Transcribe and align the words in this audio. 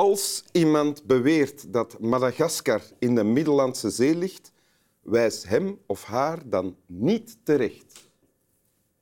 Als 0.00 0.44
iemand 0.52 1.04
beweert 1.04 1.72
dat 1.72 1.98
Madagaskar 1.98 2.82
in 2.98 3.14
de 3.14 3.24
Middellandse 3.24 3.90
Zee 3.90 4.16
ligt, 4.16 4.52
wijs 5.02 5.44
hem 5.44 5.78
of 5.86 6.04
haar 6.04 6.48
dan 6.48 6.76
niet 6.86 7.38
terecht. 7.42 8.10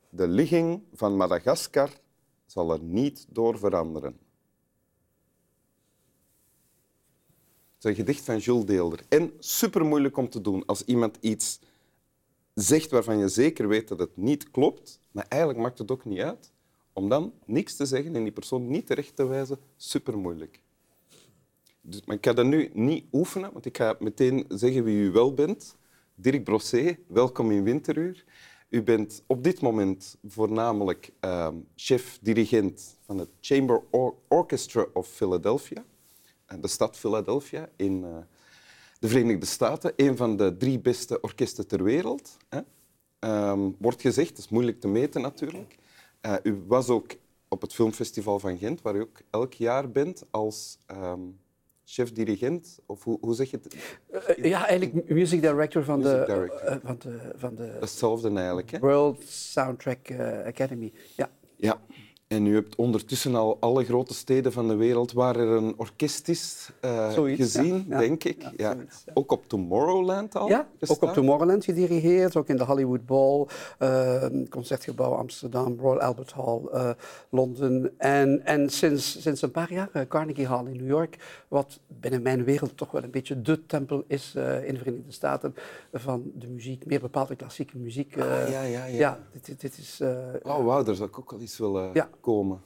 De 0.08 0.28
ligging 0.28 0.82
van 0.92 1.16
Madagaskar 1.16 1.90
zal 2.46 2.72
er 2.72 2.82
niet 2.82 3.26
door 3.28 3.58
veranderen. 3.58 4.18
Het 7.74 7.84
is 7.84 7.90
een 7.90 7.94
gedicht 7.94 8.24
van 8.24 8.38
Jules 8.38 8.64
Deelder. 8.64 9.04
En 9.08 9.32
super 9.38 9.84
moeilijk 9.84 10.16
om 10.16 10.28
te 10.28 10.40
doen 10.40 10.66
als 10.66 10.84
iemand 10.84 11.16
iets 11.20 11.60
zegt 12.54 12.90
waarvan 12.90 13.18
je 13.18 13.28
zeker 13.28 13.68
weet 13.68 13.88
dat 13.88 13.98
het 13.98 14.16
niet 14.16 14.50
klopt, 14.50 15.00
maar 15.10 15.26
eigenlijk 15.28 15.62
maakt 15.62 15.78
het 15.78 15.90
ook 15.90 16.04
niet 16.04 16.20
uit, 16.20 16.52
om 16.92 17.08
dan 17.08 17.32
niks 17.44 17.76
te 17.76 17.86
zeggen 17.86 18.16
en 18.16 18.22
die 18.22 18.32
persoon 18.32 18.68
niet 18.68 18.86
terecht 18.86 19.16
te 19.16 19.26
wijzen, 19.26 19.58
super 19.76 20.18
moeilijk. 20.18 20.60
Dus, 21.88 22.04
maar 22.04 22.16
ik 22.16 22.24
ga 22.26 22.32
dat 22.32 22.46
nu 22.46 22.70
niet 22.72 23.04
oefenen, 23.12 23.52
want 23.52 23.66
ik 23.66 23.76
ga 23.76 23.96
meteen 23.98 24.44
zeggen 24.48 24.84
wie 24.84 24.96
u 24.96 25.10
wel 25.10 25.34
bent. 25.34 25.76
Dirk 26.14 26.44
Brossé, 26.44 26.98
welkom 27.06 27.50
in 27.50 27.62
Winteruur. 27.62 28.24
U 28.68 28.82
bent 28.82 29.22
op 29.26 29.44
dit 29.44 29.60
moment 29.60 30.16
voornamelijk 30.26 31.12
uh, 31.20 31.48
chef-dirigent 31.76 32.96
van 33.00 33.18
het 33.18 33.28
Chamber 33.40 33.82
Orchestra 34.28 34.86
of 34.92 35.08
Philadelphia, 35.08 35.84
de 36.60 36.68
stad 36.68 36.96
Philadelphia 36.96 37.68
in 37.76 38.02
uh, 38.02 38.16
de 38.98 39.08
Verenigde 39.08 39.46
Staten. 39.46 39.92
Een 39.96 40.16
van 40.16 40.36
de 40.36 40.56
drie 40.56 40.78
beste 40.78 41.20
orkesten 41.20 41.66
ter 41.66 41.82
wereld. 41.82 42.36
Hè? 42.48 42.60
Um, 43.50 43.76
wordt 43.78 44.00
gezegd, 44.00 44.28
dat 44.28 44.38
is 44.38 44.48
moeilijk 44.48 44.80
te 44.80 44.88
meten 44.88 45.20
natuurlijk. 45.20 45.76
Uh, 46.22 46.34
u 46.42 46.62
was 46.66 46.88
ook 46.88 47.16
op 47.48 47.60
het 47.60 47.74
Filmfestival 47.74 48.38
van 48.38 48.58
Gent, 48.58 48.82
waar 48.82 48.96
u 48.96 49.00
ook 49.00 49.20
elk 49.30 49.52
jaar 49.52 49.90
bent 49.90 50.24
als 50.30 50.78
um, 50.90 51.38
chef-dirigent, 51.88 52.78
of 52.86 53.04
hoe, 53.04 53.18
hoe, 53.20 53.34
zeg 53.34 53.50
je 53.50 53.58
het? 53.62 53.76
Uh, 54.38 54.44
ja, 54.44 54.66
eigenlijk 54.66 55.08
music 55.08 55.40
director 55.40 55.84
van, 55.84 55.98
music 55.98 56.18
de, 56.18 56.24
director. 56.26 56.70
Uh, 56.70 56.76
van 56.82 56.96
de, 56.98 57.32
van 57.36 57.54
de... 57.54 57.76
Hetzelfde 57.80 58.30
eigenlijk, 58.34 58.70
hè? 58.70 58.78
World 58.78 59.22
Soundtrack 59.28 60.10
Academy, 60.46 60.92
ja. 61.16 61.30
Ja, 61.56 61.80
en 62.28 62.46
u 62.46 62.54
hebt 62.54 62.76
ondertussen 62.76 63.34
al 63.34 63.56
alle 63.60 63.84
grote 63.84 64.14
steden 64.14 64.52
van 64.52 64.68
de 64.68 64.74
wereld 64.74 65.12
waar 65.12 65.36
er 65.36 65.48
een 65.48 65.74
orkest 65.76 66.28
is 66.28 66.70
uh, 66.84 67.10
zoiets, 67.10 67.40
gezien, 67.40 67.86
ja, 67.88 67.98
denk 67.98 68.24
ik. 68.24 68.42
Ja, 68.42 68.52
ja. 68.56 68.72
Zoiets, 68.72 69.04
ook 69.14 69.32
op 69.32 69.48
Tomorrowland 69.48 70.36
al? 70.36 70.48
Ja, 70.48 70.68
gestaan? 70.78 70.96
ook 70.96 71.02
op 71.02 71.14
Tomorrowland 71.14 71.64
gedirigeerd, 71.64 72.36
ook 72.36 72.48
in 72.48 72.56
de 72.56 72.64
Hollywood 72.64 73.06
Bowl, 73.06 73.46
uh, 73.78 74.26
Concertgebouw 74.48 75.12
Amsterdam, 75.12 75.78
Royal 75.80 76.00
Albert 76.00 76.32
Hall, 76.32 76.60
uh, 76.74 76.90
Londen. 77.28 77.98
En, 77.98 78.44
en 78.44 78.70
sinds, 78.70 79.22
sinds 79.22 79.42
een 79.42 79.50
paar 79.50 79.72
jaar 79.72 80.06
Carnegie 80.08 80.46
Hall 80.46 80.66
in 80.66 80.76
New 80.76 80.88
York, 80.88 81.44
wat 81.48 81.80
binnen 81.86 82.22
mijn 82.22 82.44
wereld 82.44 82.76
toch 82.76 82.90
wel 82.90 83.02
een 83.02 83.10
beetje 83.10 83.42
de 83.42 83.66
tempel 83.66 84.04
is 84.06 84.34
in 84.34 84.74
de 84.74 84.78
Verenigde 84.78 85.12
Staten 85.12 85.54
van 85.92 86.30
de 86.34 86.46
muziek, 86.46 86.86
meer 86.86 87.00
bepaalde 87.00 87.36
klassieke 87.36 87.78
muziek. 87.78 88.18
Ah, 88.18 88.48
ja, 88.48 88.62
ja, 88.62 88.84
ja. 88.84 88.84
ja 88.84 89.20
dit, 89.32 89.60
dit 89.60 89.78
is... 89.78 90.00
oh, 90.42 90.64
wauw, 90.64 90.82
daar 90.82 90.94
zou 90.94 91.08
ik 91.08 91.18
ook 91.18 91.30
wel 91.30 91.40
eens 91.40 91.58
willen... 91.58 91.90
Ja 91.92 92.08
komen. 92.20 92.60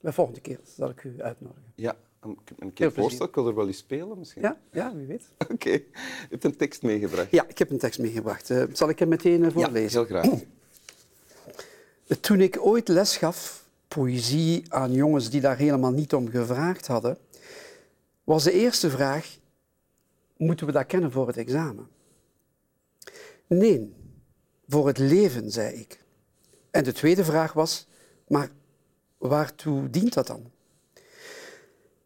De 0.00 0.12
volgende 0.12 0.40
keer 0.40 0.58
zal 0.64 0.90
ik 0.90 1.04
u 1.04 1.22
uitnodigen. 1.22 1.72
Ja, 1.74 1.96
een, 2.20 2.38
een 2.58 2.72
keer 2.72 2.92
voorstel. 2.92 3.26
Ik 3.26 3.34
wil 3.34 3.46
er 3.46 3.54
wel 3.54 3.66
eens 3.66 3.78
spelen 3.78 4.18
misschien. 4.18 4.42
Ja, 4.42 4.60
ja 4.72 4.94
wie 4.94 5.06
weet. 5.06 5.28
Oké. 5.38 5.52
Okay. 5.52 5.72
Je 5.72 6.26
hebt 6.28 6.44
een 6.44 6.56
tekst 6.56 6.82
meegebracht. 6.82 7.30
Ja, 7.30 7.48
ik 7.48 7.58
heb 7.58 7.70
een 7.70 7.78
tekst 7.78 7.98
meegebracht. 7.98 8.50
Uh, 8.50 8.64
zal 8.72 8.88
ik 8.88 8.98
hem 8.98 9.08
meteen 9.08 9.42
uh, 9.42 9.50
voorlezen? 9.50 10.00
Ja, 10.00 10.06
heel 10.06 10.20
graag. 10.20 10.40
Toen 12.20 12.40
ik 12.40 12.58
ooit 12.60 12.88
les 12.88 13.16
gaf, 13.16 13.64
poëzie, 13.88 14.64
aan 14.68 14.92
jongens 14.92 15.30
die 15.30 15.40
daar 15.40 15.56
helemaal 15.56 15.92
niet 15.92 16.14
om 16.14 16.28
gevraagd 16.28 16.86
hadden, 16.86 17.18
was 18.24 18.44
de 18.44 18.52
eerste 18.52 18.90
vraag, 18.90 19.38
moeten 20.36 20.66
we 20.66 20.72
dat 20.72 20.86
kennen 20.86 21.12
voor 21.12 21.26
het 21.26 21.36
examen? 21.36 21.88
Nee, 23.46 23.94
voor 24.68 24.86
het 24.86 24.98
leven, 24.98 25.50
zei 25.50 25.74
ik. 25.74 26.04
En 26.70 26.84
de 26.84 26.92
tweede 26.92 27.24
vraag 27.24 27.52
was, 27.52 27.88
maar 28.28 28.50
waartoe 29.28 29.90
dient 29.90 30.12
dat 30.12 30.26
dan? 30.26 30.50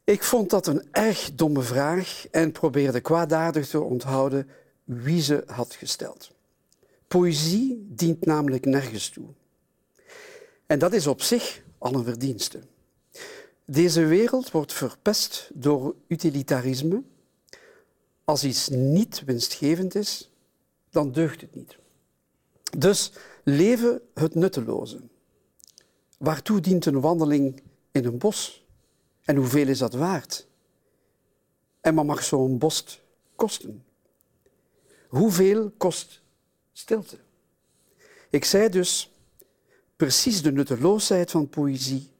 Ik 0.05 0.23
vond 0.23 0.51
dat 0.51 0.67
een 0.67 0.89
erg 0.91 1.35
domme 1.35 1.63
vraag 1.63 2.27
en 2.31 2.53
probeerde 2.53 3.01
kwaadaardig 3.01 3.69
te 3.69 3.81
onthouden 3.81 4.49
wie 4.85 5.23
ze 5.23 5.43
had 5.47 5.75
gesteld. 5.75 6.31
Poëzie 7.09 7.87
dient 7.89 8.25
namelijk 8.25 8.65
nergens 8.65 9.09
toe. 9.09 9.27
En 10.67 10.79
dat 10.79 10.93
is 10.93 11.07
op 11.07 11.23
zich 11.23 11.63
al 11.79 11.95
een 11.95 12.05
verdienste. 12.05 12.61
Deze 13.65 14.05
wereld 14.05 14.51
wordt 14.51 14.73
verpest 14.73 15.51
door 15.55 15.95
utilitarisme. 16.07 17.03
Als 18.25 18.45
iets 18.45 18.69
niet 18.69 19.23
winstgevend 19.25 19.95
is, 19.95 20.31
dan 20.91 21.13
deugt 21.13 21.41
het 21.41 21.55
niet. 21.55 21.77
Dus 22.79 23.13
leven 23.45 24.01
het 24.15 24.35
nutteloze. 24.35 25.01
Waartoe 26.17 26.61
dient 26.61 26.87
een 26.87 27.01
wandeling 27.01 27.63
in 27.91 28.05
een 28.05 28.19
bos? 28.19 28.67
En 29.25 29.37
hoeveel 29.37 29.69
is 29.69 29.79
dat 29.79 29.95
waard? 29.95 30.47
En 31.81 31.95
wat 31.95 32.05
mag 32.05 32.23
zo'n 32.25 32.59
bos 32.59 33.01
kosten? 33.35 33.85
Hoeveel 35.09 35.71
kost 35.77 36.23
stilte? 36.73 37.19
Ik 38.31 38.45
zei 38.45 38.69
dus, 38.69 39.13
precies 39.97 40.43
de 40.43 40.53
nutteloosheid 40.53 41.31
van 41.31 41.49
poëzie 41.49 42.11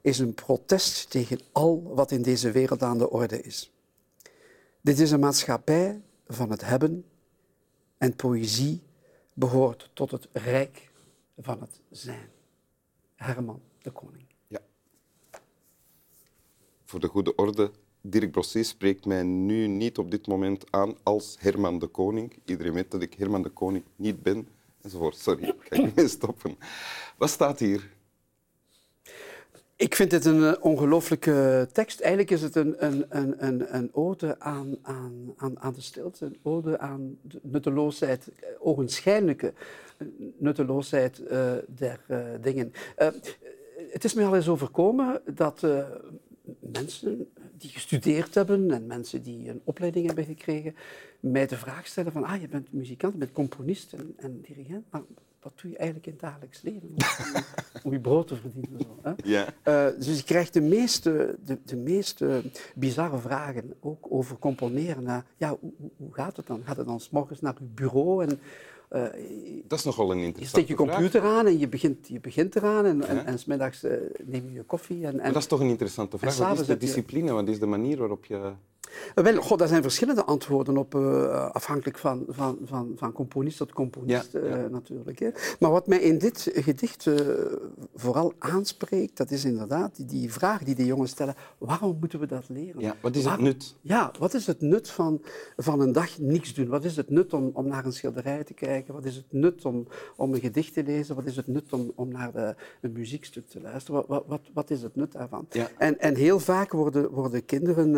is 0.00 0.18
een 0.18 0.34
protest 0.34 1.10
tegen 1.10 1.40
al 1.52 1.82
wat 1.94 2.10
in 2.10 2.22
deze 2.22 2.50
wereld 2.50 2.82
aan 2.82 2.98
de 2.98 3.10
orde 3.10 3.42
is. 3.42 3.72
Dit 4.80 4.98
is 4.98 5.10
een 5.10 5.20
maatschappij 5.20 6.00
van 6.26 6.50
het 6.50 6.60
hebben 6.64 7.04
en 7.98 8.16
poëzie 8.16 8.82
behoort 9.32 9.90
tot 9.92 10.10
het 10.10 10.28
rijk 10.32 10.90
van 11.38 11.60
het 11.60 11.80
zijn. 11.90 12.37
Herman 13.18 13.60
de 13.82 13.90
Koning. 13.90 14.24
Ja. 14.46 14.60
Voor 16.84 17.00
de 17.00 17.06
goede 17.06 17.34
orde, 17.34 17.70
Dirk 18.00 18.30
Brossé 18.30 18.62
spreekt 18.62 19.04
mij 19.04 19.22
nu 19.22 19.66
niet 19.66 19.98
op 19.98 20.10
dit 20.10 20.26
moment 20.26 20.72
aan 20.72 20.96
als 21.02 21.36
Herman 21.38 21.78
de 21.78 21.86
Koning. 21.86 22.38
Iedereen 22.44 22.72
weet 22.72 22.90
dat 22.90 23.02
ik 23.02 23.14
Herman 23.14 23.42
de 23.42 23.48
Koning 23.48 23.84
niet 23.96 24.22
ben, 24.22 24.48
enzovoort. 24.82 25.16
Sorry, 25.16 25.54
ik 25.68 25.92
ga 25.94 26.06
stoppen. 26.18 26.58
Wat 27.16 27.30
staat 27.30 27.58
hier? 27.58 27.96
Ik 29.76 29.94
vind 29.94 30.12
het 30.12 30.24
een 30.24 30.44
eh, 30.44 30.64
ongelooflijke 30.64 31.68
tekst. 31.72 32.00
Eigenlijk 32.00 32.30
is 32.30 32.42
het 32.42 32.56
een, 32.56 32.84
een, 32.86 33.06
een, 33.08 33.74
een, 33.76 33.94
ode 33.94 34.40
aan, 34.40 34.76
aan, 34.82 35.32
aan, 35.36 35.60
aan 35.60 35.72
de 35.72 35.80
stilte, 35.80 36.24
een 36.24 36.38
ode 36.42 36.78
aan 36.78 37.18
de 37.22 37.40
nutteloosheid, 37.42 38.28
eh, 38.28 38.48
ogenschijnlijke 38.58 39.52
nutteloosheid 40.38 41.20
uh, 41.20 41.52
der 41.66 42.00
uh, 42.08 42.18
dingen. 42.40 42.72
Uh, 42.98 43.08
het 43.90 44.04
is 44.04 44.14
mij 44.14 44.26
al 44.26 44.36
eens 44.36 44.48
overkomen 44.48 45.20
dat 45.34 45.66
mensen 46.60 47.28
die 47.58 47.70
gestudeerd 47.70 48.34
hebben 48.34 48.70
en 48.70 48.86
mensen 48.86 49.22
die 49.22 49.48
een 49.48 49.60
opleiding 49.64 50.06
hebben 50.06 50.24
gekregen, 50.24 50.74
mij 51.20 51.46
de 51.46 51.56
vraag 51.56 51.86
stellen 51.86 52.12
van, 52.12 52.24
ah, 52.24 52.40
je 52.40 52.48
bent 52.48 52.72
muzikant, 52.72 53.12
je 53.12 53.18
bent 53.18 53.32
componist 53.32 53.92
en, 53.92 54.14
en 54.16 54.40
dirigent, 54.40 54.84
maar 54.90 55.02
wat 55.40 55.52
doe 55.60 55.70
je 55.70 55.76
eigenlijk 55.76 56.06
in 56.06 56.12
het 56.12 56.22
dagelijks 56.22 56.62
leven 56.62 56.88
om, 56.88 56.96
om 57.84 57.92
je 57.92 58.00
brood 58.00 58.26
te 58.26 58.36
verdienen? 58.36 58.80
Zo, 58.80 58.98
hè? 59.02 59.12
Ja. 59.24 59.46
Uh, 59.64 59.98
dus 59.98 60.16
je 60.18 60.24
krijgt 60.24 60.52
de 60.52 60.60
meeste, 60.60 61.38
de, 61.44 61.58
de 61.64 61.76
meeste 61.76 62.42
bizarre 62.74 63.18
vragen, 63.18 63.74
ook 63.80 64.06
over 64.10 64.38
componeren. 64.38 65.04
Uh, 65.04 65.18
ja, 65.36 65.56
hoe, 65.60 65.72
hoe, 65.96 66.14
gaat 66.14 66.36
het 66.36 66.46
dan? 66.46 66.62
Gaat 66.64 66.76
het 66.76 66.86
dan 66.86 67.00
s 67.00 67.10
morgens 67.10 67.40
naar 67.40 67.56
je 67.58 67.64
bureau 67.64 68.24
en 68.26 68.40
uh, 68.92 69.02
dat 69.66 69.78
is 69.78 69.84
nogal 69.84 70.10
een 70.10 70.18
interessante 70.18 70.40
Je 70.40 70.46
steekt 70.46 70.68
je 70.68 70.74
computer 70.74 71.22
aan 71.22 71.46
en 71.46 71.58
je 71.58 71.68
begint, 71.68 72.08
je 72.08 72.20
begint 72.20 72.56
eraan 72.56 72.84
en, 72.84 72.98
ja. 72.98 73.06
en, 73.06 73.26
en 73.26 73.38
smiddags 73.38 73.84
uh, 73.84 73.92
neem 74.24 74.44
je 74.48 74.52
je 74.52 74.62
koffie. 74.62 75.06
En, 75.06 75.12
en, 75.12 75.16
maar 75.16 75.32
dat 75.32 75.42
is 75.42 75.48
toch 75.48 75.60
een 75.60 75.68
interessante 75.68 76.18
vraag. 76.18 76.36
Wat 76.36 76.60
is 76.60 76.66
de 76.66 76.76
discipline? 76.76 77.26
Je... 77.26 77.32
Wat 77.32 77.48
is 77.48 77.58
de 77.58 77.66
manier 77.66 77.98
waarop 77.98 78.24
je... 78.24 78.52
Wel, 79.14 79.42
god, 79.42 79.58
daar 79.58 79.68
zijn 79.68 79.82
verschillende 79.82 80.24
antwoorden 80.24 80.76
op, 80.76 80.94
uh, 80.94 81.50
afhankelijk 81.50 81.98
van, 81.98 82.24
van, 82.28 82.58
van, 82.64 82.92
van 82.96 83.12
componist 83.12 83.58
tot 83.58 83.72
componist 83.72 84.32
ja, 84.32 84.40
ja. 84.40 84.58
Uh, 84.58 84.70
natuurlijk. 84.70 85.18
Hè. 85.18 85.30
Maar 85.58 85.70
wat 85.70 85.86
mij 85.86 85.98
in 85.98 86.18
dit 86.18 86.50
gedicht 86.54 87.06
uh, 87.06 87.16
vooral 87.94 88.32
aanspreekt, 88.38 89.16
dat 89.16 89.30
is 89.30 89.44
inderdaad 89.44 89.96
die, 89.96 90.06
die, 90.06 90.32
vraag 90.32 90.62
die 90.62 90.74
de 90.74 90.86
jongens 90.86 91.10
stellen, 91.10 91.34
waarom 91.58 91.96
moeten 92.00 92.20
we 92.20 92.26
dat 92.26 92.48
leren? 92.48 92.80
Ja, 92.80 92.96
wat 93.00 93.16
is 93.16 93.24
het 93.24 93.40
nut? 93.40 93.74
Ja, 93.80 94.12
wat 94.18 94.34
is 94.34 94.46
het 94.46 94.60
nut 94.60 94.90
van, 94.90 95.22
van 95.56 95.80
een 95.80 95.92
dag 95.92 96.18
niks 96.18 96.54
doen? 96.54 96.68
Wat 96.68 96.84
is 96.84 96.96
het 96.96 97.10
nut 97.10 97.32
om, 97.32 97.50
om 97.52 97.68
naar 97.68 97.84
een 97.84 97.92
schilderij 97.92 98.44
te 98.44 98.54
kijken? 98.54 98.94
Wat 98.94 99.04
is 99.04 99.16
het 99.16 99.32
nut 99.32 99.64
om, 99.64 99.86
om 100.16 100.34
een 100.34 100.40
gedicht 100.40 100.72
te 100.74 100.82
lezen? 100.82 101.14
Wat 101.14 101.26
is 101.26 101.36
het 101.36 101.46
nut 101.46 101.72
om, 101.72 101.92
om 101.94 102.08
naar 102.08 102.32
de, 102.32 102.54
een 102.80 102.92
muziekstuk 102.92 103.48
te 103.48 103.60
luisteren? 103.60 104.04
Wat, 104.06 104.24
wat, 104.26 104.40
wat 104.52 104.70
is 104.70 104.82
het 104.82 104.96
nut 104.96 105.12
daarvan? 105.12 105.46
Ja. 105.50 105.68
En, 105.78 106.00
en 106.00 106.14
heel 106.14 106.40
vaak 106.40 106.72
worden, 106.72 107.10
worden 107.10 107.44
kinderen 107.44 107.96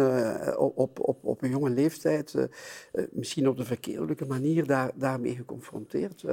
op, 0.80 1.00
op, 1.08 1.24
op 1.24 1.42
een 1.42 1.50
jonge 1.50 1.70
leeftijd, 1.70 2.34
uh, 2.34 2.44
uh, 2.92 3.04
misschien 3.10 3.48
op 3.48 3.56
de 3.56 3.64
verkeerdelijke 3.64 4.26
manier, 4.26 4.66
daar, 4.66 4.90
daarmee 4.94 5.36
geconfronteerd. 5.36 6.24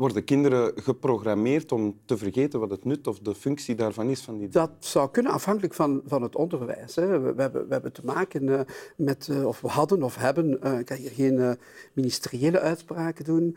Worden 0.00 0.24
kinderen 0.24 0.72
geprogrammeerd 0.74 1.72
om 1.72 1.98
te 2.04 2.16
vergeten 2.16 2.60
wat 2.60 2.70
het 2.70 2.84
nut 2.84 3.06
of 3.06 3.18
de 3.18 3.34
functie 3.34 3.74
daarvan 3.74 4.08
is? 4.08 4.20
Van 4.20 4.38
die... 4.38 4.48
Dat 4.48 4.70
zou 4.78 5.10
kunnen, 5.10 5.32
afhankelijk 5.32 5.74
van, 5.74 6.02
van 6.06 6.22
het 6.22 6.36
onderwijs. 6.36 6.94
Hè. 6.94 7.06
We, 7.06 7.32
we, 7.32 7.42
hebben, 7.42 7.66
we 7.66 7.72
hebben 7.72 7.92
te 7.92 8.04
maken 8.04 8.42
uh, 8.42 8.60
met, 8.96 9.28
uh, 9.30 9.46
of 9.46 9.60
we 9.60 9.68
hadden 9.68 10.02
of 10.02 10.16
hebben, 10.16 10.58
uh, 10.64 10.78
ik 10.78 10.86
kan 10.86 10.96
hier 10.96 11.10
geen 11.10 11.56
ministeriële 11.92 12.60
uitspraken 12.60 13.24
doen, 13.24 13.56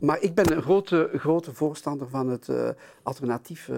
maar 0.00 0.20
ik 0.20 0.34
ben 0.34 0.52
een 0.52 0.62
grote, 0.62 1.10
grote 1.14 1.54
voorstander 1.54 2.08
van 2.08 2.28
het 2.28 2.48
alternatief 3.02 3.70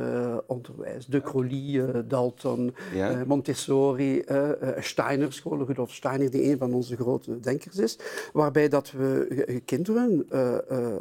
onderwijs. 0.46 1.06
De 1.06 1.20
Crowley, 1.20 2.04
Dalton, 2.06 2.74
ja. 2.94 3.24
Montessori, 3.26 4.24
Steiner, 4.78 5.32
school, 5.32 5.64
Rudolf 5.64 5.92
Steiner, 5.92 6.30
die 6.30 6.50
een 6.50 6.58
van 6.58 6.74
onze 6.74 6.96
grote 6.96 7.40
denkers 7.40 7.76
is, 7.76 7.98
waarbij 8.32 8.68
dat 8.68 8.90
we 8.90 9.62
kinderen 9.64 10.26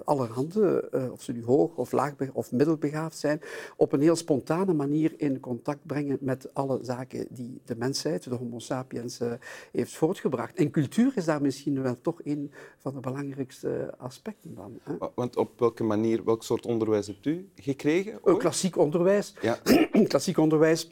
allerhande, 0.06 0.73
of 1.12 1.22
ze 1.22 1.32
nu 1.32 1.44
hoog 1.44 1.76
of 1.76 1.92
laag 1.92 2.14
of 2.34 2.52
middelbegaafd 2.52 3.18
zijn, 3.18 3.42
op 3.78 3.94
een 3.94 4.02
heel 4.02 4.16
spontane 4.16 4.74
manier 4.74 5.14
in 5.18 5.40
contact 5.40 5.86
brengen 5.86 6.18
met 6.22 6.54
alle 6.54 6.80
zaken 6.82 7.28
die 7.30 7.62
de 7.66 7.76
mensheid, 7.76 8.24
de 8.24 8.36
homo 8.36 8.60
sapiens, 8.60 9.22
uh, 9.22 9.34
heeft 9.72 9.96
voortgebracht. 9.96 10.56
En 10.56 10.72
cultuur 10.72 11.12
is 11.16 11.26
daar 11.26 11.42
misschien 11.42 11.82
wel 11.82 12.02
toch 12.02 12.20
een 12.24 12.52
van 12.78 12.94
de 12.94 13.00
belangrijkste 13.00 13.94
aspecten 13.98 14.52
van. 14.56 14.80
Hè? 14.84 14.94
Want 15.16 15.38
op 15.38 15.60
welke 15.60 15.84
manier, 15.84 16.24
welk 16.24 16.44
soort 16.44 16.66
onderwijs 16.66 17.08
hebt 17.08 17.26
u 17.26 17.50
gekregen? 17.56 18.20
Klassiek 18.38 18.78
onderwijs. 18.78 19.36
Ja. 19.42 19.60
Klassiek 20.08 20.38
onderwijs 20.38 20.90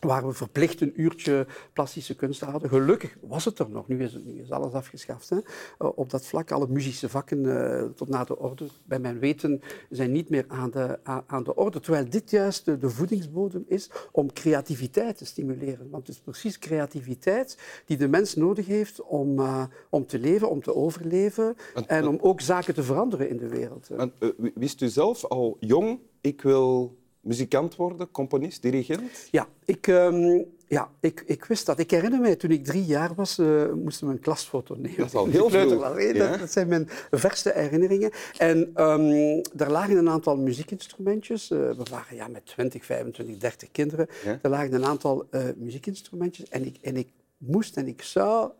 waar 0.00 0.26
we 0.26 0.32
verplicht 0.32 0.80
een 0.80 1.00
uurtje 1.00 1.46
plastische 1.72 2.16
kunst 2.16 2.40
hadden. 2.40 2.68
Gelukkig 2.68 3.16
was 3.20 3.44
het 3.44 3.58
er 3.58 3.70
nog. 3.70 3.88
Nu 3.88 4.02
is, 4.02 4.18
nu 4.24 4.40
is 4.40 4.50
alles 4.50 4.72
afgeschaft. 4.72 5.30
Hè. 5.30 5.36
Uh, 5.36 5.88
op 5.94 6.10
dat 6.10 6.26
vlak, 6.26 6.50
alle 6.50 6.68
muzische 6.68 7.08
vakken 7.08 7.44
uh, 7.44 7.82
tot 7.82 8.08
na 8.08 8.24
de 8.24 8.38
orde, 8.38 8.66
bij 8.84 8.98
mijn 8.98 9.18
weten, 9.18 9.60
zijn 9.90 10.12
niet 10.12 10.28
meer 10.28 10.44
aan 10.48 10.70
de, 10.70 10.98
aan 11.26 11.44
de 11.44 11.54
orde. 11.54 11.80
Terwijl 11.80 12.08
dit 12.08 12.30
juist 12.30 12.64
de, 12.64 12.78
de, 12.78 12.90
voedingsbodem 12.90 13.64
is 13.66 13.90
om 14.12 14.32
creativiteit 14.32 15.16
te 15.16 15.26
stimuleren. 15.26 15.90
Want 15.90 16.06
het 16.06 16.16
is 16.16 16.22
precies 16.22 16.58
creativiteit 16.58 17.58
die 17.84 17.96
de 17.96 18.08
mens 18.08 18.34
nodig 18.34 18.66
heeft 18.66 19.02
om, 19.02 19.38
uh, 19.38 19.64
om 19.90 20.06
te 20.06 20.18
leven, 20.18 20.50
om 20.50 20.62
te 20.62 20.74
overleven 20.74 21.56
en 21.86 22.08
om 22.08 22.18
ook 22.20 22.40
zaken 22.40 22.74
te 22.74 22.82
veranderen 22.82 23.28
in 23.28 23.36
de 23.36 23.48
wereld. 23.48 23.88
Wist 24.54 24.80
u 24.80 24.88
zelf 24.88 25.24
al 25.24 25.56
jong, 25.60 26.00
ik 26.20 26.42
wil 26.42 26.97
muzikant 27.20 27.76
worden, 27.76 28.10
componist, 28.10 28.62
dirigent? 28.62 29.02
Ja, 29.30 29.48
ik, 29.64 29.86
um, 29.86 30.44
ja 30.66 30.90
ik, 31.00 31.22
ik 31.26 31.44
wist 31.44 31.66
dat. 31.66 31.78
Ik 31.78 31.90
herinner 31.90 32.20
mij, 32.20 32.36
toen 32.36 32.50
ik 32.50 32.64
drie 32.64 32.84
jaar 32.84 33.14
was, 33.14 33.38
uh, 33.38 33.72
moesten 33.72 34.06
we 34.06 34.12
een 34.12 34.20
klasfoto 34.20 34.74
nemen. 34.74 34.96
Dat 34.96 35.06
is 35.06 35.14
al 35.14 35.26
heel 35.38 35.50
veel. 35.50 35.78
Dat, 35.78 36.38
dat, 36.38 36.52
zijn 36.52 36.68
mijn 36.68 36.88
verste 37.10 37.52
herinneringen. 37.54 38.10
En 38.36 38.58
um, 38.82 39.42
daar 39.52 39.70
lagen 39.70 39.96
een 39.96 40.08
aantal 40.08 40.36
muziekinstrumentjes. 40.36 41.50
Uh, 41.50 41.58
we 41.58 41.82
waren 41.90 42.16
ja, 42.16 42.28
met 42.28 42.46
20, 42.46 42.84
25, 42.84 43.36
30 43.36 43.70
kinderen. 43.70 44.06
Ja? 44.24 44.38
Er 44.42 44.50
lagen 44.50 44.72
een 44.72 44.84
aantal 44.84 45.26
uh, 45.30 45.42
muziekinstrumentjes. 45.56 46.48
En 46.48 46.66
ik, 46.66 46.76
en 46.80 46.96
ik 46.96 47.08
moest 47.36 47.76
en 47.76 47.86
ik 47.86 48.02
zou 48.02 48.50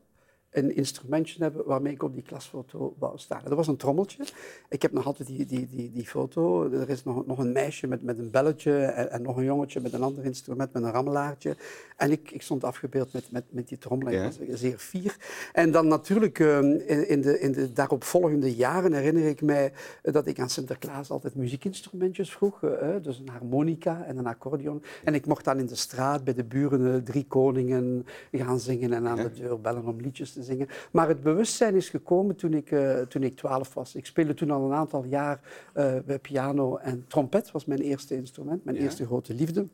een 0.51 0.77
instrumentje 0.77 1.43
hebben 1.43 1.67
waarmee 1.67 1.93
ik 1.93 2.03
op 2.03 2.15
die 2.15 2.23
klasfoto 2.23 2.95
wou 2.99 3.19
staan. 3.19 3.41
Dat 3.45 3.53
was 3.53 3.67
een 3.67 3.77
trommeltje. 3.77 4.25
Ik 4.69 4.83
heb 4.83 4.93
nog 4.93 5.07
altijd 5.07 5.29
die, 5.29 5.47
die, 5.47 5.69
die, 5.71 5.91
die 5.93 6.07
foto. 6.07 6.71
Er 6.73 6.89
is 6.89 7.05
nog, 7.05 7.27
nog 7.27 7.39
een 7.39 7.53
meisje 7.53 7.87
met, 7.87 8.03
met 8.03 8.19
een 8.19 8.31
belletje 8.31 8.79
en, 8.79 9.11
en, 9.11 9.23
nog 9.23 9.37
een 9.37 9.45
jongetje 9.45 9.81
met 9.81 9.93
een 9.93 10.03
ander 10.03 10.25
instrument, 10.25 10.73
met 10.73 10.83
een 10.83 10.91
rammelaartje. 10.91 11.57
En 11.97 12.11
ik, 12.11 12.31
ik 12.31 12.43
stond 12.43 12.65
afgebeeld 12.65 13.13
met, 13.13 13.31
met, 13.31 13.45
met 13.51 13.69
die 13.69 13.79
trommel. 13.79 14.11
Ja. 14.11 14.25
Ik 14.25 14.49
was 14.49 14.61
zeer 14.61 14.79
fier. 14.79 15.17
En 15.53 15.71
dan 15.71 15.89
natuurlijk 15.89 16.39
uh, 16.39 16.59
in, 16.59 17.09
in, 17.09 17.21
de, 17.21 17.41
in 17.41 17.53
de 17.53 17.73
daaropvolgende 17.73 18.55
jaren 18.55 18.93
herinner 18.93 19.27
ik 19.27 19.43
mij 19.43 19.73
dat 20.03 20.27
ik 20.27 20.41
aan 20.41 20.51
Sinterklaas 20.51 21.11
altijd 21.11 21.35
muziekinstrumentjes 21.35 22.33
vroeg. 22.33 22.63
Uh, 22.63 22.71
dus 23.03 23.19
een 23.19 23.29
harmonica 23.29 24.05
en 24.05 24.19
een 24.19 24.27
accordeon. 24.27 24.83
En 25.05 25.15
ik 25.15 25.27
mocht 25.27 25.45
dan 25.45 25.59
in 25.59 25.67
de 25.67 25.75
straat 25.75 26.25
bij 26.25 26.35
de 26.35 26.45
buren 26.45 27.05
Drie 27.05 27.27
Koningen 27.27 28.07
gaan 28.33 28.61
zingen 28.61 28.93
en 28.93 29.07
aan 29.07 29.17
ja. 29.17 29.23
de 29.23 29.31
deur 29.31 29.61
bellen 29.61 29.87
om 29.87 30.01
liedjes 30.01 30.33
te 30.33 30.38
zingen. 30.43 30.69
Maar 30.93 31.09
het 31.09 31.23
bewustzijn 31.23 31.75
is 31.75 31.89
gekomen 31.89 32.37
toen 32.37 32.55
ik, 32.55 32.71
uh, 32.71 32.99
toen 32.99 33.23
ik 33.23 33.37
12 33.37 33.75
was. 33.75 33.95
Ik 33.95 34.07
speelde 34.07 34.35
toen 34.35 34.51
al 34.51 34.65
een 34.65 34.73
aantal 34.73 35.05
jaar 35.05 35.41
uh, 35.77 35.95
bij 36.07 36.19
piano 36.19 36.77
en 36.77 37.05
trompet 37.09 37.51
was 37.51 37.65
mijn 37.65 37.81
eerste 37.81 38.15
instrument, 38.15 38.65
mijn 38.65 38.77
ja. 38.77 38.83
eerste 38.83 39.07
grote 39.07 39.35
liefde. 39.35 39.67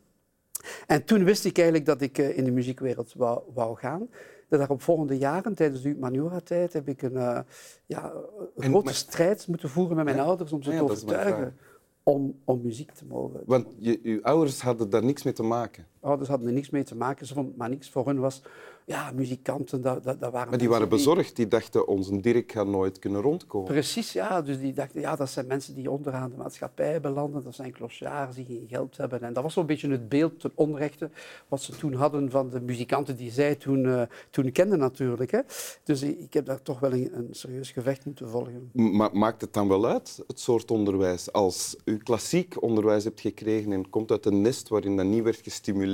En 0.86 1.04
toen 1.04 1.24
wist 1.24 1.44
ik 1.44 1.56
eigenlijk 1.56 1.86
dat 1.86 2.00
ik 2.00 2.18
uh, 2.18 2.38
in 2.38 2.44
de 2.44 2.50
muziekwereld 2.50 3.14
wou, 3.16 3.42
wou 3.54 3.76
gaan. 3.76 4.08
De 4.48 4.56
daaropvolgende 4.56 5.18
jaren, 5.18 5.54
tijdens 5.54 5.82
de 5.82 5.88
Humaniora-tijd, 5.88 6.72
heb 6.72 6.88
ik 6.88 7.02
een, 7.02 7.12
ja, 7.12 7.44
een 7.86 8.50
en, 8.56 8.70
grote 8.70 8.84
maar... 8.84 8.94
strijd 8.94 9.46
moeten 9.48 9.68
voeren 9.68 9.96
met 9.96 10.04
mijn 10.04 10.16
ja? 10.16 10.22
ouders 10.22 10.52
om 10.52 10.62
ze 10.62 10.70
te 10.70 10.82
overtuigen 10.82 11.56
om, 12.04 12.40
om 12.44 12.60
muziek 12.62 12.90
te 12.90 13.04
mogen. 13.04 13.40
Want 13.46 13.66
je, 13.78 14.00
uw 14.02 14.22
ouders 14.22 14.60
hadden 14.60 14.90
daar 14.90 15.04
niks 15.04 15.22
mee 15.22 15.32
te 15.32 15.42
maken? 15.42 15.86
Ouders 16.04 16.28
hadden 16.28 16.48
er 16.48 16.54
niks 16.54 16.70
mee 16.70 16.82
te 16.82 16.96
maken. 16.96 17.26
Ze 17.26 17.34
vonden 17.34 17.54
maar 17.56 17.68
niks. 17.68 17.90
Voor 17.90 18.06
hun 18.06 18.18
was 18.18 18.42
ja, 18.86 19.10
muzikanten, 19.14 19.80
dat, 19.80 20.04
dat, 20.04 20.20
dat 20.20 20.32
waren 20.32 20.48
Maar 20.48 20.58
die 20.58 20.68
waren 20.68 20.88
bezorgd, 20.88 21.36
die 21.36 21.48
dachten, 21.48 21.86
onze 21.86 22.20
Dirk 22.20 22.52
gaat 22.52 22.66
nooit 22.66 22.98
kunnen 22.98 23.20
rondkomen. 23.20 23.72
Precies, 23.72 24.12
ja. 24.12 24.42
Dus 24.42 24.58
die 24.58 24.72
dachten, 24.72 25.00
ja, 25.00 25.16
dat 25.16 25.30
zijn 25.30 25.46
mensen 25.46 25.74
die 25.74 25.90
onderaan 25.90 26.30
de 26.30 26.36
maatschappij 26.36 27.00
belanden, 27.00 27.44
dat 27.44 27.54
zijn 27.54 27.72
clochards 27.72 28.36
die 28.36 28.44
geen 28.44 28.66
geld 28.68 28.96
hebben. 28.96 29.22
En 29.22 29.32
dat 29.32 29.42
was 29.42 29.52
zo'n 29.52 29.66
beetje 29.66 29.90
het 29.90 30.08
beeld 30.08 30.40
ten 30.40 30.52
onrechte 30.54 31.10
wat 31.48 31.62
ze 31.62 31.76
toen 31.76 31.94
hadden 31.94 32.30
van 32.30 32.50
de 32.50 32.60
muzikanten 32.60 33.16
die 33.16 33.30
zij 33.30 33.54
toen, 33.54 33.84
uh, 33.84 34.02
toen 34.30 34.52
kenden 34.52 34.78
natuurlijk. 34.78 35.30
Hè. 35.30 35.40
Dus 35.82 36.02
ik 36.02 36.32
heb 36.34 36.46
daar 36.46 36.62
toch 36.62 36.80
wel 36.80 36.92
een, 36.92 37.10
een 37.16 37.28
serieus 37.30 37.70
gevecht 37.70 38.04
moeten 38.04 38.28
volgen. 38.28 38.70
Ma 38.72 39.10
maakt 39.12 39.40
het 39.40 39.52
dan 39.52 39.68
wel 39.68 39.86
uit, 39.86 40.22
het 40.26 40.40
soort 40.40 40.70
onderwijs? 40.70 41.32
Als 41.32 41.76
u 41.84 41.96
klassiek 41.96 42.62
onderwijs 42.62 43.04
hebt 43.04 43.20
gekregen 43.20 43.72
en 43.72 43.90
komt 43.90 44.10
uit 44.10 44.26
een 44.26 44.40
nest 44.40 44.68
waarin 44.68 44.96
dat 44.96 45.06
niet 45.06 45.22
werd 45.22 45.40
gestimuleerd... 45.42 45.93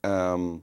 Um, 0.00 0.62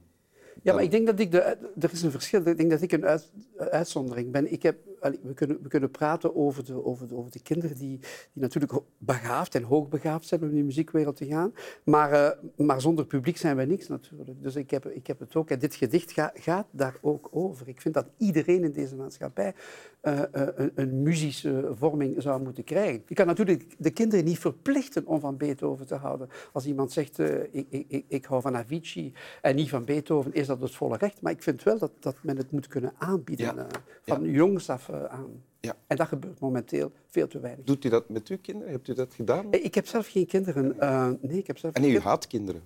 ja, 0.62 0.74
maar 0.74 0.82
ik 0.82 0.90
denk 0.90 1.06
dat 1.06 1.18
ik 1.18 1.30
de, 1.30 1.40
er 1.78 1.92
is 1.92 2.02
een 2.02 2.10
verschil. 2.10 2.46
Ik 2.46 2.56
denk 2.56 2.70
dat 2.70 2.82
ik 2.82 2.92
een 2.92 3.04
uit, 3.04 3.30
uitzondering 3.56 4.30
ben. 4.32 4.52
Ik 4.52 4.62
heb 4.62 4.78
we, 5.00 5.34
kunnen, 5.34 5.62
we 5.62 5.68
kunnen 5.68 5.90
praten 5.90 6.36
over 6.36 6.64
de, 6.64 6.84
over 6.84 7.08
de, 7.08 7.16
over 7.16 7.30
de 7.30 7.42
kinderen 7.42 7.76
die, 7.76 7.98
die 8.32 8.42
natuurlijk 8.42 8.72
begaafd 8.98 9.54
en 9.54 9.62
hoogbegaafd 9.62 10.26
zijn 10.26 10.42
om 10.42 10.48
in 10.48 10.56
de 10.56 10.62
muziekwereld 10.62 11.16
te 11.16 11.26
gaan. 11.26 11.52
Maar, 11.84 12.12
uh, 12.12 12.66
maar 12.66 12.80
zonder 12.80 13.06
publiek 13.06 13.36
zijn 13.36 13.56
wij 13.56 13.64
niks 13.64 13.88
natuurlijk. 13.88 14.42
Dus 14.42 14.56
ik 14.56 14.70
heb, 14.70 14.86
ik 14.86 15.06
heb 15.06 15.18
het 15.18 15.36
ook. 15.36 15.50
En 15.50 15.58
dit 15.58 15.74
gedicht 15.74 16.12
ga, 16.12 16.30
gaat 16.34 16.66
daar 16.70 16.96
ook 17.00 17.28
over. 17.30 17.68
Ik 17.68 17.80
vind 17.80 17.94
dat 17.94 18.06
iedereen 18.16 18.64
in 18.64 18.72
deze 18.72 18.96
maatschappij 18.96 19.54
uh, 20.02 20.20
een, 20.32 20.72
een, 20.74 21.02
muzische 21.02 21.70
vorming 21.74 22.22
zou 22.22 22.42
moeten 22.42 22.64
krijgen. 22.64 23.02
Je 23.06 23.14
kan 23.14 23.26
natuurlijk 23.26 23.74
de 23.78 23.90
kinderen 23.90 24.24
niet 24.24 24.38
verplichten 24.38 25.06
om 25.06 25.20
van 25.20 25.36
Beethoven 25.36 25.86
te 25.86 25.94
houden. 25.94 26.28
Als 26.52 26.66
iemand 26.66 26.92
zegt, 26.92 27.18
ik, 27.50 27.66
ik, 27.70 28.04
ik 28.08 28.24
hou 28.24 28.40
van 28.40 28.56
Avicii 28.56 29.12
en 29.42 29.56
niet 29.56 29.68
van 29.68 29.84
Beethoven, 29.84 30.34
is 30.34 30.46
dat 30.46 30.60
het 30.60 30.74
volle 30.74 30.96
recht. 30.96 31.20
Maar 31.22 31.32
ik 31.32 31.42
vind 31.42 31.62
wel 31.62 31.78
dat, 31.78 31.92
dat 32.00 32.16
men 32.22 32.36
het 32.36 32.50
moet 32.50 32.66
kunnen 32.66 32.92
aanbieden. 32.98 33.54
Ja. 33.54 33.66
van 34.02 34.24
ja. 34.24 34.30
jongs 34.30 34.70
af 34.70 34.85
aan. 34.90 35.42
Ja. 35.60 35.76
En 35.86 35.96
dat 35.96 36.08
gebeurt 36.08 36.40
momenteel 36.40 36.92
veel 37.06 37.26
te 37.26 37.40
weinig. 37.40 37.64
Doet 37.64 37.84
u 37.84 37.88
dat 37.88 38.08
met 38.08 38.28
uw 38.28 38.38
kinderen? 38.42 38.72
Hebt 38.72 38.88
u 38.88 38.94
dat 38.94 39.14
gedaan? 39.14 39.52
Ik 39.52 39.74
heb 39.74 39.86
zelf 39.86 40.08
geen 40.08 40.26
kinderen. 40.26 40.76
Uh, 40.80 41.10
nee, 41.20 41.38
ik 41.38 41.46
heb 41.46 41.58
zelf 41.58 41.74
en 41.74 41.82
nee, 41.82 41.90
u 41.90 42.00
haat 42.00 42.26
kinderen? 42.26 42.62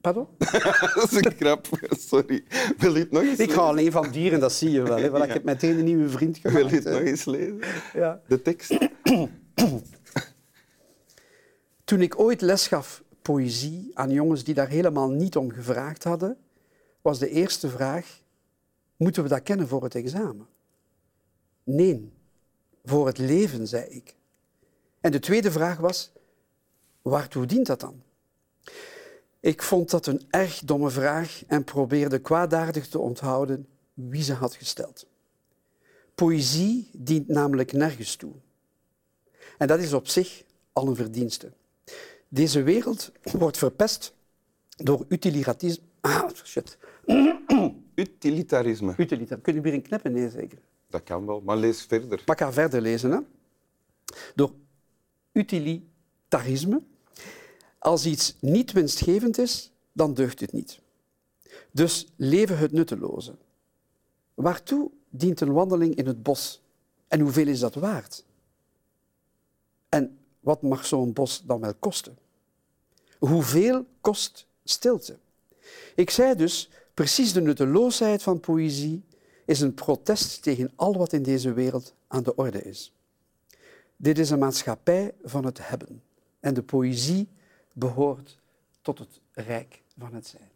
Pardon? 0.00 0.26
dat 0.94 1.12
is 1.12 1.24
een 1.24 1.32
grap, 1.32 1.68
sorry. 1.90 2.44
Wil 2.78 2.94
je 2.94 3.00
het 3.00 3.10
nog 3.10 3.22
eens 3.22 3.38
Ik 3.38 3.52
ga 3.52 3.60
alleen 3.60 3.92
van 3.92 4.10
dieren, 4.10 4.40
dat 4.40 4.52
zie 4.52 4.70
je 4.70 4.82
wel. 4.82 4.96
Hè? 4.96 5.10
Want 5.10 5.24
ik 5.24 5.32
heb 5.32 5.44
meteen 5.44 5.78
een 5.78 5.84
nieuwe 5.84 6.08
vriend 6.08 6.38
gemaakt. 6.38 6.60
Wil 6.60 6.68
je 6.68 6.74
het 6.74 6.84
nog 6.84 7.00
eens 7.00 7.24
lezen? 7.24 7.60
Ja. 7.92 8.20
De 8.28 8.42
tekst? 8.42 8.78
Toen 11.84 12.00
ik 12.00 12.18
ooit 12.18 12.40
les 12.40 12.66
gaf 12.66 13.02
poëzie 13.22 13.90
aan 13.94 14.10
jongens 14.10 14.44
die 14.44 14.54
daar 14.54 14.68
helemaal 14.68 15.10
niet 15.10 15.36
om 15.36 15.50
gevraagd 15.50 16.04
hadden, 16.04 16.36
was 17.00 17.18
de 17.18 17.28
eerste 17.28 17.68
vraag, 17.68 18.20
moeten 18.96 19.22
we 19.22 19.28
dat 19.28 19.42
kennen 19.42 19.68
voor 19.68 19.82
het 19.82 19.94
examen? 19.94 20.46
Nee, 21.64 22.12
voor 22.84 23.06
het 23.06 23.18
leven, 23.18 23.68
zei 23.68 23.84
ik. 23.84 24.14
En 25.00 25.12
de 25.12 25.18
tweede 25.18 25.50
vraag 25.50 25.78
was, 25.78 26.12
waartoe 27.02 27.46
dient 27.46 27.66
dat 27.66 27.80
dan? 27.80 28.02
Ik 29.40 29.62
vond 29.62 29.90
dat 29.90 30.06
een 30.06 30.22
erg 30.30 30.58
domme 30.58 30.90
vraag 30.90 31.42
en 31.46 31.64
probeerde 31.64 32.18
kwaadaardig 32.18 32.88
te 32.88 32.98
onthouden 32.98 33.66
wie 33.94 34.22
ze 34.22 34.32
had 34.32 34.54
gesteld. 34.54 35.06
Poëzie 36.14 36.90
dient 36.92 37.28
namelijk 37.28 37.72
nergens 37.72 38.16
toe. 38.16 38.32
En 39.58 39.66
dat 39.66 39.80
is 39.80 39.92
op 39.92 40.08
zich 40.08 40.42
al 40.72 40.88
een 40.88 40.96
verdienste. 40.96 41.52
Deze 42.28 42.62
wereld 42.62 43.12
wordt 43.22 43.58
verpest 43.58 44.14
door 44.68 45.04
utilitarisme. 45.08 45.84
Ah, 46.00 46.28
shit. 46.44 46.78
Utilitarisme. 47.94 48.94
Utilitarisme. 48.96 49.40
Kun 49.40 49.54
je 49.54 49.60
weer 49.60 49.72
een 49.72 49.82
knippen? 49.82 50.12
Nee, 50.12 50.30
zeker. 50.30 50.58
Dat 50.92 51.02
kan 51.02 51.26
wel, 51.26 51.40
maar 51.40 51.56
lees 51.56 51.82
verder. 51.82 52.22
Pak 52.24 52.40
haar 52.40 52.52
verder 52.52 52.80
lezen. 52.80 53.10
Hè? 53.10 53.18
Door 54.34 54.52
utilitarisme. 55.32 56.82
Als 57.78 58.06
iets 58.06 58.36
niet 58.40 58.72
winstgevend 58.72 59.38
is, 59.38 59.72
dan 59.92 60.14
deugt 60.14 60.40
het 60.40 60.52
niet. 60.52 60.80
Dus 61.70 62.06
leven 62.16 62.58
het 62.58 62.72
nutteloze. 62.72 63.34
Waartoe 64.34 64.90
dient 65.08 65.40
een 65.40 65.52
wandeling 65.52 65.94
in 65.94 66.06
het 66.06 66.22
bos? 66.22 66.62
En 67.08 67.20
hoeveel 67.20 67.46
is 67.46 67.60
dat 67.60 67.74
waard? 67.74 68.24
En 69.88 70.18
wat 70.40 70.62
mag 70.62 70.86
zo'n 70.86 71.12
bos 71.12 71.42
dan 71.44 71.60
wel 71.60 71.74
kosten? 71.74 72.18
Hoeveel 73.18 73.86
kost 74.00 74.46
stilte? 74.64 75.18
Ik 75.94 76.10
zei 76.10 76.34
dus, 76.34 76.70
precies 76.94 77.32
de 77.32 77.40
nutteloosheid 77.40 78.22
van 78.22 78.40
poëzie 78.40 79.02
is 79.44 79.60
een 79.60 79.74
protest 79.74 80.42
tegen 80.42 80.72
al 80.76 80.96
wat 80.96 81.12
in 81.12 81.22
deze 81.22 81.52
wereld 81.52 81.94
aan 82.08 82.22
de 82.22 82.34
orde 82.34 82.62
is. 82.62 82.92
Dit 83.96 84.18
is 84.18 84.30
een 84.30 84.38
maatschappij 84.38 85.14
van 85.22 85.44
het 85.44 85.68
hebben. 85.68 86.02
En 86.40 86.54
de 86.54 86.62
poëzie 86.62 87.28
behoort 87.74 88.38
tot 88.80 88.98
het 88.98 89.20
rijk 89.32 89.82
van 89.98 90.14
het 90.14 90.26
zijn. 90.26 90.50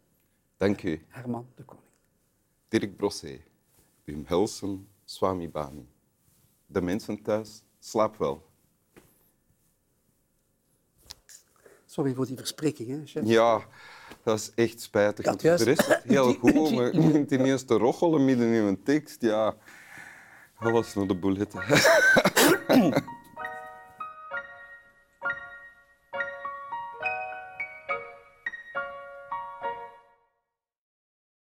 Dank 0.57 0.83
u. 0.83 1.05
Herman 1.07 1.47
de 1.55 1.63
Koning. 1.63 1.85
Dirk 2.67 2.97
Brossé, 2.97 3.41
Wim 4.03 4.23
Helsen, 4.25 4.87
Swami 5.05 5.49
Bami. 5.49 5.87
De 6.65 6.81
mensen 6.81 7.21
thuis, 7.21 7.61
slaap 7.79 8.17
wel. 8.17 8.46
Sorry 11.89 12.13
voor 12.13 12.25
die 12.25 12.37
verspreking, 12.37 12.89
hè, 12.89 13.01
chef? 13.05 13.23
Ja, 13.25 13.61
dat 14.23 14.39
is 14.39 14.51
echt 14.55 14.81
spijtig. 14.81 15.41
Juist. 15.41 15.63
de 15.63 15.69
rest 15.69 15.89
is 15.89 15.99
heel 16.13 16.33
goed, 16.33 16.71
maar 16.71 16.93
je 16.95 17.01
begint 17.01 17.31
ineens 17.31 17.63
te 17.63 17.73
rochelen 17.77 18.25
midden 18.25 18.47
in 18.47 18.63
een 18.63 18.83
tekst. 18.83 19.21
Ja, 19.21 19.55
alles 20.55 20.93
naar 20.93 21.07
de 21.07 21.15
bouletten. 21.15 21.61